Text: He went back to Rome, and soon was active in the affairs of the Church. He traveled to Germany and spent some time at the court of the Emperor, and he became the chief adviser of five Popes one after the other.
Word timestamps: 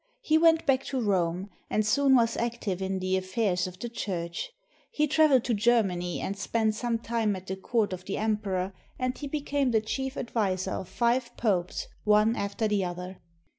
He 0.21 0.35
went 0.39 0.65
back 0.65 0.83
to 0.85 0.99
Rome, 0.99 1.51
and 1.69 1.85
soon 1.85 2.15
was 2.15 2.35
active 2.35 2.81
in 2.81 2.97
the 2.97 3.17
affairs 3.17 3.67
of 3.67 3.77
the 3.77 3.87
Church. 3.87 4.49
He 4.89 5.05
traveled 5.05 5.43
to 5.43 5.53
Germany 5.53 6.19
and 6.19 6.35
spent 6.35 6.73
some 6.73 6.97
time 6.97 7.35
at 7.35 7.45
the 7.45 7.55
court 7.55 7.93
of 7.93 8.05
the 8.05 8.17
Emperor, 8.17 8.73
and 8.97 9.15
he 9.15 9.27
became 9.27 9.69
the 9.69 9.79
chief 9.79 10.17
adviser 10.17 10.71
of 10.71 10.89
five 10.89 11.37
Popes 11.37 11.87
one 12.03 12.35
after 12.35 12.67
the 12.67 12.83
other. 12.83 13.19